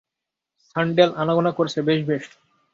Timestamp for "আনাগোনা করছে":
1.17-1.79